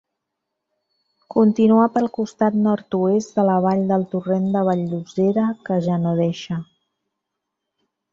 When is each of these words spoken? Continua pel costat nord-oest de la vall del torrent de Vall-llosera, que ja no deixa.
Continua 1.33 1.83
pel 1.97 2.07
costat 2.15 2.57
nord-oest 2.67 3.37
de 3.39 3.45
la 3.49 3.57
vall 3.65 3.83
del 3.91 4.05
torrent 4.13 4.47
de 4.55 4.63
Vall-llosera, 4.69 5.45
que 5.69 5.77
ja 5.89 5.99
no 6.07 6.15
deixa. 6.21 6.59